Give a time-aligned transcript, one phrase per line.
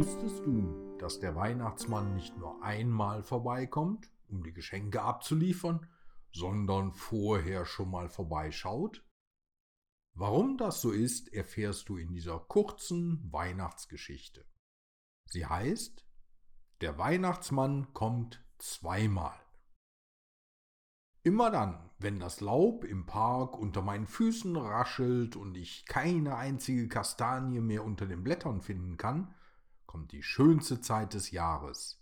[0.00, 5.86] Wusstest du, dass der Weihnachtsmann nicht nur einmal vorbeikommt, um die Geschenke abzuliefern,
[6.32, 9.04] sondern vorher schon mal vorbeischaut?
[10.14, 14.46] Warum das so ist, erfährst du in dieser kurzen Weihnachtsgeschichte.
[15.26, 16.02] Sie heißt
[16.80, 19.38] Der Weihnachtsmann kommt zweimal.
[21.24, 26.88] Immer dann, wenn das Laub im Park unter meinen Füßen raschelt und ich keine einzige
[26.88, 29.34] Kastanie mehr unter den Blättern finden kann,
[29.90, 32.00] kommt die schönste Zeit des Jahres.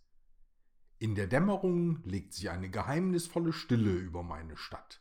[0.99, 5.01] In der Dämmerung legt sich eine geheimnisvolle Stille über meine Stadt.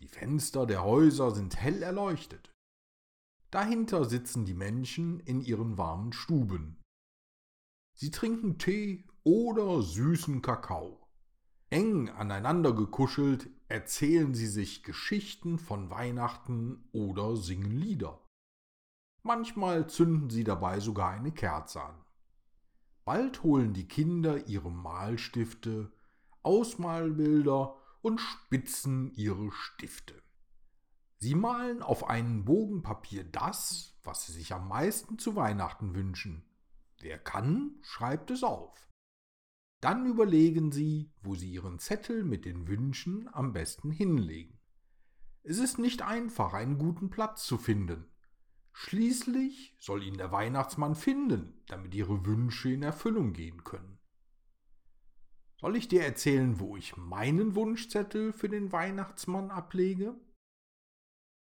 [0.00, 2.52] Die Fenster der Häuser sind hell erleuchtet.
[3.50, 6.82] Dahinter sitzen die Menschen in ihren warmen Stuben.
[7.94, 11.08] Sie trinken Tee oder süßen Kakao.
[11.70, 18.25] Eng aneinander gekuschelt erzählen sie sich Geschichten von Weihnachten oder singen Lieder.
[19.26, 21.96] Manchmal zünden sie dabei sogar eine Kerze an.
[23.04, 25.90] Bald holen die Kinder ihre Malstifte,
[26.44, 30.22] Ausmalbilder und spitzen ihre Stifte.
[31.18, 36.44] Sie malen auf einen Bogen Papier das, was sie sich am meisten zu Weihnachten wünschen.
[37.00, 38.88] Wer kann, schreibt es auf.
[39.80, 44.60] Dann überlegen Sie, wo Sie Ihren Zettel mit den Wünschen am besten hinlegen.
[45.42, 48.06] Es ist nicht einfach, einen guten Platz zu finden.
[48.78, 53.98] Schließlich soll ihn der Weihnachtsmann finden, damit Ihre Wünsche in Erfüllung gehen können.
[55.58, 60.14] Soll ich dir erzählen, wo ich meinen Wunschzettel für den Weihnachtsmann ablege?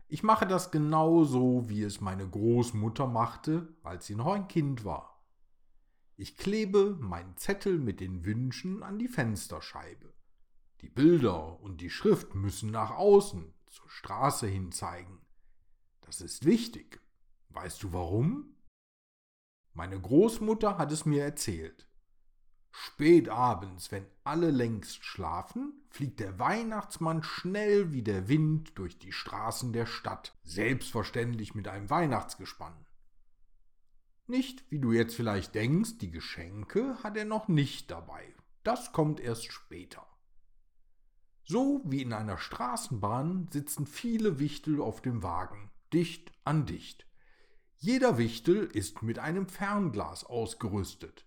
[0.08, 5.24] Ich mache das genauso, wie es meine Großmutter machte, als sie noch ein Kind war.
[6.16, 10.12] Ich klebe meinen Zettel mit den Wünschen an die Fensterscheibe.
[10.80, 15.20] Die Bilder und die Schrift müssen nach außen, zur Straße hin zeigen.
[16.00, 17.00] Das ist wichtig.
[17.50, 18.56] Weißt du warum?
[19.74, 21.86] Meine Großmutter hat es mir erzählt.
[22.72, 29.12] Spät abends, wenn alle längst schlafen, fliegt der Weihnachtsmann schnell wie der Wind durch die
[29.12, 32.86] Straßen der Stadt, selbstverständlich mit einem Weihnachtsgespann.
[34.26, 38.32] Nicht, wie du jetzt vielleicht denkst, die Geschenke hat er noch nicht dabei.
[38.62, 40.06] Das kommt erst später.
[41.42, 47.09] So wie in einer Straßenbahn sitzen viele Wichtel auf dem Wagen, dicht an dicht.
[47.82, 51.24] Jeder Wichtel ist mit einem Fernglas ausgerüstet.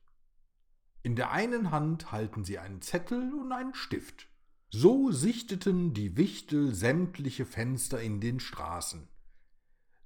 [1.02, 4.30] In der einen Hand halten sie einen Zettel und einen Stift.
[4.70, 9.10] So sichteten die Wichtel sämtliche Fenster in den Straßen.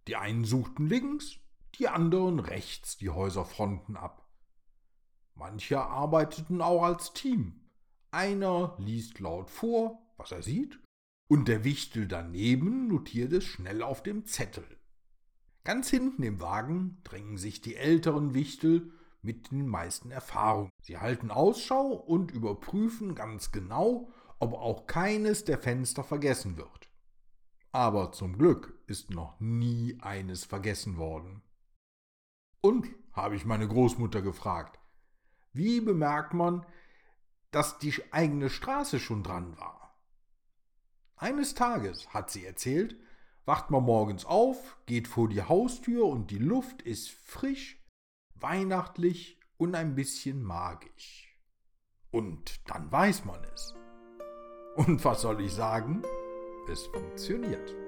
[0.07, 1.35] Die einen suchten links,
[1.75, 4.25] die anderen rechts die Häuserfronten ab.
[5.35, 7.59] Manche arbeiteten auch als Team.
[8.11, 10.79] Einer liest laut vor, was er sieht,
[11.27, 14.65] und der Wichtel daneben notiert es schnell auf dem Zettel.
[15.67, 18.89] Ganz hinten im Wagen drängen sich die älteren Wichtel
[19.21, 20.69] mit den meisten Erfahrungen.
[20.81, 26.89] Sie halten Ausschau und überprüfen ganz genau, ob auch keines der Fenster vergessen wird.
[27.73, 31.41] Aber zum Glück ist noch nie eines vergessen worden.
[32.61, 34.79] Und, habe ich meine Großmutter gefragt,
[35.51, 36.65] wie bemerkt man,
[37.51, 39.99] dass die eigene Straße schon dran war?
[41.17, 42.95] Eines Tages, hat sie erzählt,
[43.47, 47.81] wacht man morgens auf, geht vor die Haustür und die Luft ist frisch,
[48.35, 51.39] weihnachtlich und ein bisschen magisch.
[52.11, 53.73] Und dann weiß man es.
[54.75, 56.03] Und was soll ich sagen?
[56.69, 57.86] Es funktioniert.